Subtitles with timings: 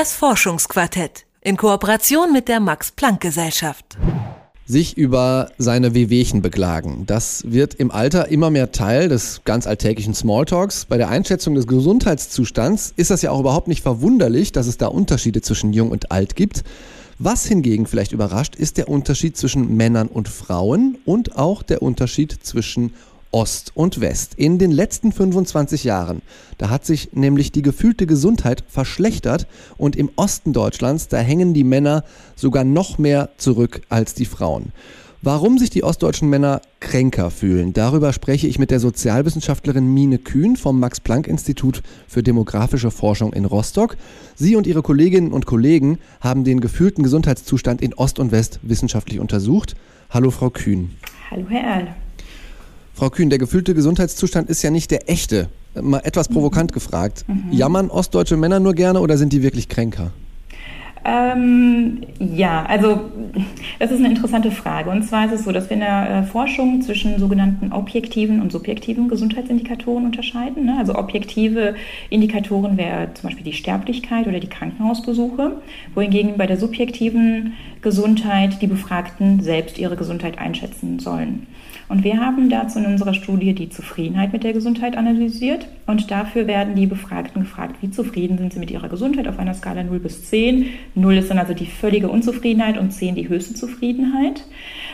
[0.00, 3.98] Das Forschungsquartett in Kooperation mit der Max Planck Gesellschaft.
[4.64, 7.04] Sich über seine Wehwehchen beklagen.
[7.06, 10.86] Das wird im Alter immer mehr Teil des ganz alltäglichen Smalltalks.
[10.86, 14.86] Bei der Einschätzung des Gesundheitszustands ist das ja auch überhaupt nicht verwunderlich, dass es da
[14.86, 16.64] Unterschiede zwischen jung und alt gibt.
[17.18, 22.38] Was hingegen vielleicht überrascht, ist der Unterschied zwischen Männern und Frauen und auch der Unterschied
[22.42, 22.94] zwischen
[23.32, 24.34] Ost und West.
[24.36, 26.22] In den letzten 25 Jahren,
[26.58, 31.64] da hat sich nämlich die gefühlte Gesundheit verschlechtert und im Osten Deutschlands, da hängen die
[31.64, 32.04] Männer
[32.36, 34.72] sogar noch mehr zurück als die Frauen.
[35.22, 40.56] Warum sich die ostdeutschen Männer kränker fühlen, darüber spreche ich mit der Sozialwissenschaftlerin Mine Kühn
[40.56, 43.98] vom Max-Planck-Institut für demografische Forschung in Rostock.
[44.34, 49.20] Sie und ihre Kolleginnen und Kollegen haben den gefühlten Gesundheitszustand in Ost und West wissenschaftlich
[49.20, 49.76] untersucht.
[50.08, 50.96] Hallo, Frau Kühn.
[51.30, 51.88] Hallo, Herr Erl.
[53.00, 55.48] Frau Kühn, der gefühlte Gesundheitszustand ist ja nicht der echte.
[55.74, 56.34] Mal etwas mhm.
[56.34, 57.24] provokant gefragt.
[57.26, 57.50] Mhm.
[57.50, 60.10] Jammern ostdeutsche Männer nur gerne oder sind die wirklich kränker?
[61.02, 63.00] Ähm, ja, also
[63.78, 64.90] das ist eine interessante Frage.
[64.90, 68.52] Und zwar ist es so, dass wir in der äh, Forschung zwischen sogenannten objektiven und
[68.52, 70.66] subjektiven Gesundheitsindikatoren unterscheiden.
[70.66, 70.76] Ne?
[70.78, 71.74] Also objektive
[72.10, 75.62] Indikatoren wäre zum Beispiel die Sterblichkeit oder die Krankenhausbesuche,
[75.94, 81.46] wohingegen bei der subjektiven Gesundheit die Befragten selbst ihre Gesundheit einschätzen sollen.
[81.88, 85.66] Und wir haben dazu in unserer Studie die Zufriedenheit mit der Gesundheit analysiert.
[85.86, 89.54] Und dafür werden die Befragten gefragt, wie zufrieden sind sie mit ihrer Gesundheit auf einer
[89.54, 90.66] Skala 0 bis 10.
[90.94, 94.44] 0 ist dann also die völlige Unzufriedenheit und 10 die höchste Zufriedenheit.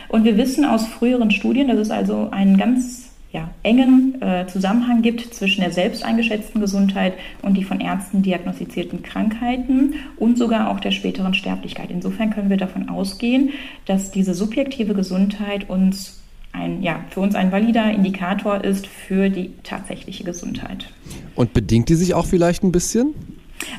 [0.09, 5.01] Und wir wissen aus früheren Studien, dass es also einen ganz ja, engen äh, Zusammenhang
[5.01, 10.79] gibt zwischen der selbst eingeschätzten Gesundheit und die von Ärzten diagnostizierten Krankheiten und sogar auch
[10.79, 11.89] der späteren Sterblichkeit.
[11.91, 13.51] Insofern können wir davon ausgehen,
[13.85, 16.21] dass diese subjektive Gesundheit uns
[16.53, 20.89] ein, ja, für uns ein valider Indikator ist für die tatsächliche Gesundheit.
[21.35, 23.13] Und bedingt die sich auch vielleicht ein bisschen?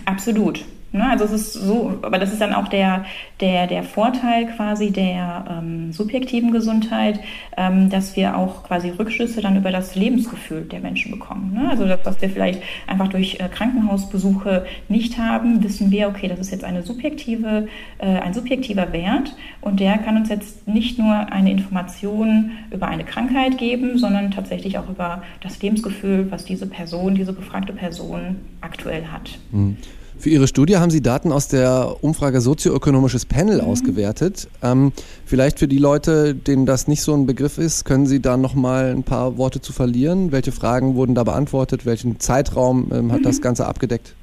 [0.04, 0.64] Absolut.
[0.90, 3.04] Ne, also es ist so, aber das ist dann auch der,
[3.40, 7.20] der, der Vorteil quasi der ähm, subjektiven Gesundheit,
[7.58, 11.52] ähm, dass wir auch quasi Rückschlüsse dann über das Lebensgefühl der Menschen bekommen.
[11.52, 11.68] Ne?
[11.68, 16.38] Also das, was wir vielleicht einfach durch äh, Krankenhausbesuche nicht haben, wissen wir, okay, das
[16.38, 21.14] ist jetzt eine subjektive, äh, ein subjektiver Wert und der kann uns jetzt nicht nur
[21.30, 27.14] eine Information über eine Krankheit geben, sondern tatsächlich auch über das Lebensgefühl, was diese Person,
[27.14, 29.38] diese befragte Person aktuell hat.
[29.52, 29.76] Mhm.
[30.18, 33.68] Für Ihre Studie haben Sie Daten aus der Umfrage Sozioökonomisches Panel mhm.
[33.68, 34.48] ausgewertet.
[34.64, 34.92] Ähm,
[35.24, 38.54] vielleicht für die Leute, denen das nicht so ein Begriff ist, können Sie da noch
[38.54, 40.32] mal ein paar Worte zu verlieren?
[40.32, 41.86] Welche Fragen wurden da beantwortet?
[41.86, 43.24] Welchen Zeitraum ähm, hat mhm.
[43.24, 44.16] das Ganze abgedeckt?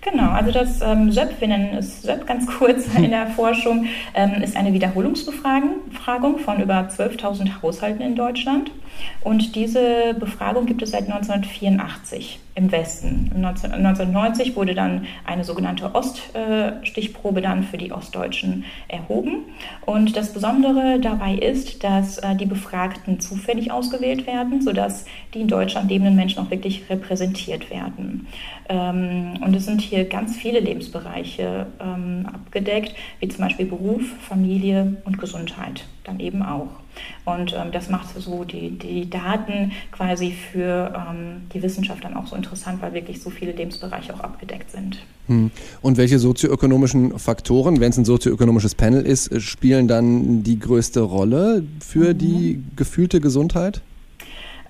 [0.00, 4.42] Genau, also das ähm, SÖP, wir nennen es SÖP ganz kurz in der Forschung, ähm,
[4.42, 8.72] ist eine Wiederholungsbefragung von über 12.000 Haushalten in Deutschland.
[9.20, 13.30] Und diese Befragung gibt es seit 1984 im Westen.
[13.34, 19.44] 1990 wurde dann eine sogenannte Oststichprobe dann für die Ostdeutschen erhoben.
[19.84, 25.48] Und das Besondere dabei ist, dass äh, die Befragten zufällig ausgewählt werden, sodass die in
[25.48, 28.26] Deutschland lebenden Menschen auch wirklich repräsentiert werden.
[28.70, 34.96] Ähm, und es sind hier ganz viele Lebensbereiche ähm, abgedeckt, wie zum Beispiel Beruf, Familie
[35.04, 36.85] und Gesundheit dann eben auch.
[37.24, 42.26] Und ähm, das macht so die, die Daten quasi für ähm, die Wissenschaft dann auch
[42.26, 44.98] so interessant, weil wirklich so viele Lebensbereiche auch abgedeckt sind.
[45.26, 45.50] Hm.
[45.82, 51.64] Und welche sozioökonomischen Faktoren, wenn es ein sozioökonomisches Panel ist, spielen dann die größte Rolle
[51.80, 52.18] für mhm.
[52.18, 53.82] die gefühlte Gesundheit?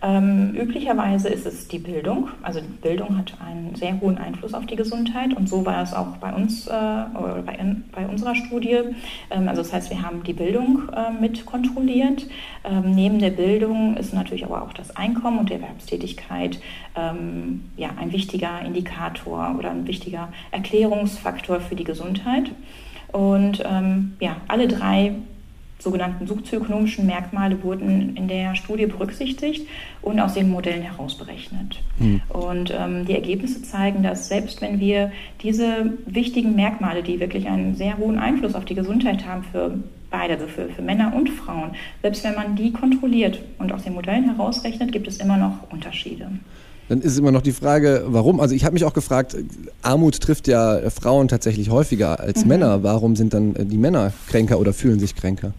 [0.03, 2.29] Ähm, üblicherweise ist es die Bildung.
[2.43, 5.95] Also die Bildung hat einen sehr hohen Einfluss auf die Gesundheit und so war es
[5.95, 7.59] auch bei uns äh, oder bei,
[7.93, 8.81] bei, unserer Studie.
[9.31, 12.27] Ähm, also das heißt, wir haben die Bildung äh, mit kontrolliert.
[12.65, 16.61] Ähm, neben der Bildung ist natürlich aber auch das Einkommen und die Erwerbstätigkeit
[16.95, 22.51] ähm, ja, ein wichtiger Indikator oder ein wichtiger Erklärungsfaktor für die Gesundheit.
[23.12, 25.15] Und ähm, ja, alle drei
[25.87, 29.69] sogenannten sozioökonomischen Merkmale wurden in der Studie berücksichtigt
[30.03, 31.81] und aus den Modellen herausberechnet.
[32.01, 32.23] Mhm.
[32.29, 37.77] Und ähm, die Ergebnisse zeigen, dass selbst wenn wir diese wichtigen Merkmale, die wirklich einen
[37.77, 39.79] sehr hohen Einfluss auf die Gesundheit haben für
[40.11, 41.71] beide, also für, für Männer und Frauen,
[42.03, 46.29] selbst wenn man die kontrolliert und aus den Modellen herausrechnet, gibt es immer noch Unterschiede.
[46.89, 48.41] Dann ist immer noch die Frage, warum?
[48.41, 49.37] Also ich habe mich auch gefragt,
[49.82, 52.49] Armut trifft ja Frauen tatsächlich häufiger als mhm.
[52.49, 52.82] Männer.
[52.82, 55.53] Warum sind dann die Männer kränker oder fühlen sich kränker?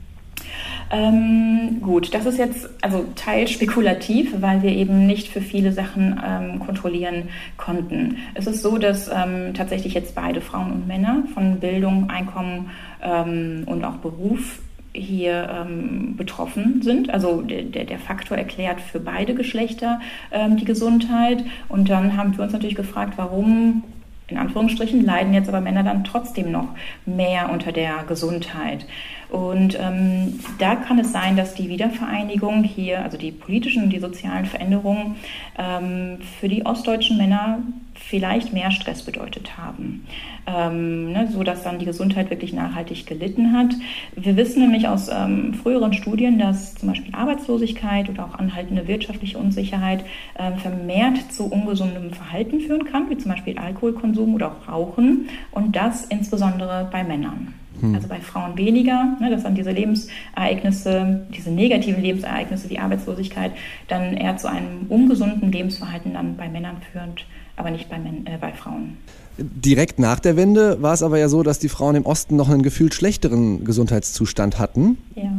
[0.90, 6.22] Ähm, gut, das ist jetzt also teils spekulativ, weil wir eben nicht für viele Sachen
[6.26, 8.18] ähm, kontrollieren konnten.
[8.36, 12.70] Es ist so, dass ähm, tatsächlich jetzt beide Frauen und Männer von Bildung, Einkommen
[13.02, 14.60] ähm, und auch Beruf
[14.94, 17.10] hier ähm, betroffen sind.
[17.10, 20.00] Also der, der, Faktor erklärt für beide Geschlechter
[20.32, 21.44] ähm, die Gesundheit.
[21.70, 23.84] Und dann haben wir uns natürlich gefragt, warum
[24.28, 26.70] in Anführungsstrichen leiden jetzt aber Männer dann trotzdem noch
[27.06, 28.86] mehr unter der Gesundheit.
[29.30, 34.00] Und ähm, da kann es sein, dass die Wiedervereinigung hier, also die politischen und die
[34.00, 35.16] sozialen Veränderungen,
[35.58, 37.60] ähm, für die ostdeutschen Männer
[37.96, 40.06] vielleicht mehr Stress bedeutet haben,
[40.46, 43.74] ähm, ne, so dass dann die Gesundheit wirklich nachhaltig gelitten hat.
[44.16, 49.38] Wir wissen nämlich aus ähm, früheren Studien, dass zum Beispiel Arbeitslosigkeit oder auch anhaltende wirtschaftliche
[49.38, 55.30] Unsicherheit äh, vermehrt zu ungesundem Verhalten führen kann, wie zum Beispiel Alkoholkonsum oder auch Rauchen
[55.52, 57.54] und das insbesondere bei Männern.
[57.80, 57.96] Hm.
[57.96, 63.52] Also bei Frauen weniger, ne, dass dann diese Lebensereignisse, diese negativen Lebensereignisse wie Arbeitslosigkeit
[63.88, 67.12] dann eher zu einem ungesunden Lebensverhalten dann bei Männern führen,
[67.56, 68.98] aber nicht bei, äh, bei Frauen.
[69.38, 72.50] Direkt nach der Wende war es aber ja so, dass die Frauen im Osten noch
[72.50, 74.98] einen gefühlt schlechteren Gesundheitszustand hatten.
[75.16, 75.32] Ja.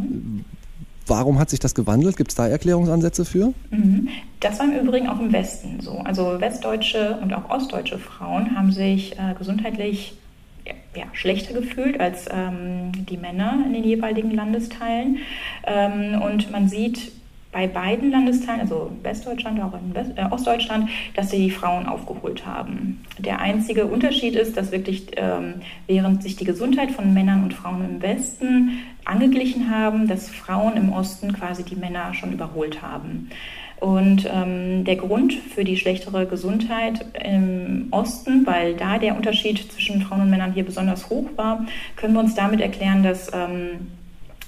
[1.09, 2.17] Warum hat sich das gewandelt?
[2.17, 3.53] Gibt es da Erklärungsansätze für?
[3.71, 4.09] Mhm.
[4.41, 5.99] Das war im Übrigen auch im Westen so.
[5.99, 10.15] Also westdeutsche und auch ostdeutsche Frauen haben sich äh, gesundheitlich
[10.95, 15.19] ja, schlechter gefühlt als ähm, die Männer in den jeweiligen Landesteilen.
[15.65, 17.13] Ähm, und man sieht
[17.51, 22.45] bei beiden Landesteilen, also Westdeutschland, auch in West, äh, Ostdeutschland, dass sie die Frauen aufgeholt
[22.47, 23.05] haben.
[23.19, 25.55] Der einzige Unterschied ist, dass wirklich ähm,
[25.87, 30.93] während sich die Gesundheit von Männern und Frauen im Westen angeglichen haben, dass Frauen im
[30.93, 33.31] Osten quasi die Männer schon überholt haben.
[33.81, 40.03] Und ähm, der Grund für die schlechtere Gesundheit im Osten, weil da der Unterschied zwischen
[40.03, 41.65] Frauen und Männern hier besonders hoch war,
[41.97, 43.89] können wir uns damit erklären, dass ähm,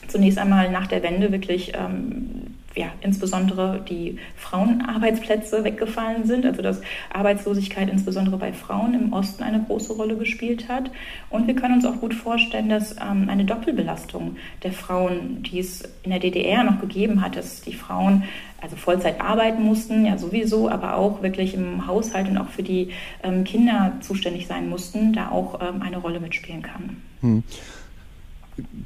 [0.09, 2.40] zunächst einmal nach der Wende wirklich ähm,
[2.77, 6.81] ja, insbesondere die Frauenarbeitsplätze weggefallen sind, also dass
[7.13, 10.91] Arbeitslosigkeit insbesondere bei Frauen im Osten eine große Rolle gespielt hat.
[11.31, 15.83] Und wir können uns auch gut vorstellen, dass ähm, eine Doppelbelastung der Frauen, die es
[16.05, 18.25] in der DDR noch gegeben hat, dass die Frauen
[18.61, 22.91] also Vollzeit arbeiten mussten, ja sowieso, aber auch wirklich im Haushalt und auch für die
[23.23, 26.97] ähm, Kinder zuständig sein mussten, da auch ähm, eine Rolle mitspielen kann.
[27.21, 27.43] Hm.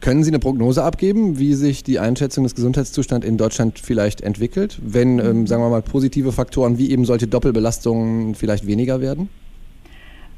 [0.00, 4.78] Können Sie eine Prognose abgeben, wie sich die Einschätzung des Gesundheitszustands in Deutschland vielleicht entwickelt,
[4.82, 9.28] wenn, ähm, sagen wir mal, positive Faktoren wie eben solche Doppelbelastungen vielleicht weniger werden?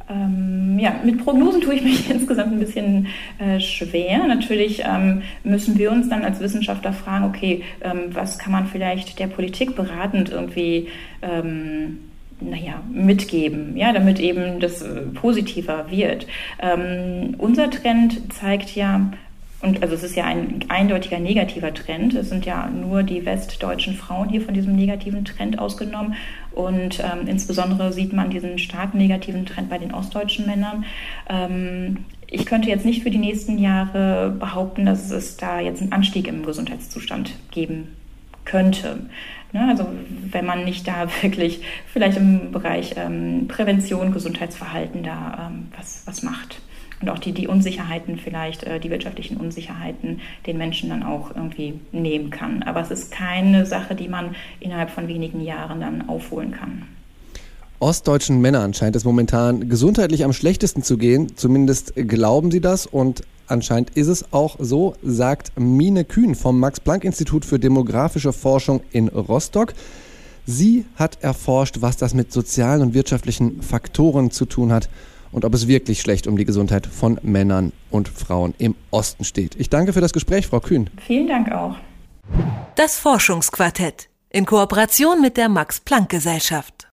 [0.09, 4.27] Ähm, ja, mit Prognosen tue ich mich insgesamt ein bisschen äh, schwer.
[4.27, 9.19] Natürlich ähm, müssen wir uns dann als Wissenschaftler fragen, okay, ähm, was kann man vielleicht
[9.19, 10.89] der Politik beratend irgendwie
[11.23, 11.99] ähm,
[12.41, 16.27] naja, mitgeben, ja, damit eben das äh, positiver wird.
[16.61, 19.11] Ähm, unser Trend zeigt ja,
[19.63, 22.15] und also es ist ja ein eindeutiger negativer Trend.
[22.15, 26.15] Es sind ja nur die westdeutschen Frauen hier von diesem negativen Trend ausgenommen.
[26.53, 30.85] Und ähm, insbesondere sieht man diesen starken negativen Trend bei den ostdeutschen Männern.
[31.29, 35.93] Ähm, ich könnte jetzt nicht für die nächsten Jahre behaupten, dass es da jetzt einen
[35.93, 37.97] Anstieg im Gesundheitszustand geben
[38.45, 38.99] könnte.
[39.53, 39.87] Ne, also
[40.31, 46.23] wenn man nicht da wirklich vielleicht im Bereich ähm, Prävention, Gesundheitsverhalten da ähm, was, was
[46.23, 46.61] macht
[47.01, 51.75] und auch die, die Unsicherheiten vielleicht, äh, die wirtschaftlichen Unsicherheiten den Menschen dann auch irgendwie
[51.93, 52.63] nehmen kann.
[52.63, 56.83] Aber es ist keine Sache, die man innerhalb von wenigen Jahren dann aufholen kann.
[57.79, 61.37] Ostdeutschen Männern scheint es momentan gesundheitlich am schlechtesten zu gehen.
[61.37, 67.45] Zumindest glauben sie das und anscheinend ist es auch so, sagt Mine Kühn vom Max-Planck-Institut
[67.45, 69.75] für demografische Forschung in Rostock.
[70.47, 74.89] Sie hat erforscht, was das mit sozialen und wirtschaftlichen Faktoren zu tun hat
[75.37, 79.55] und ob es wirklich schlecht um die Gesundheit von Männern und Frauen im Osten steht.
[79.57, 80.89] Ich danke für das Gespräch, Frau Kühn.
[81.07, 81.77] Vielen Dank auch.
[82.75, 86.77] Das Forschungsquartett in Kooperation mit der Max Planck Gesellschaft.